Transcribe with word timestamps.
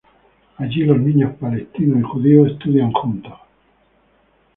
Allí 0.57 0.83
los 0.83 0.97
niños 0.99 1.35
palestinos 1.39 1.99
y 1.99 2.01
judíos 2.01 2.49
estudian 2.53 2.91
juntos. 2.91 3.33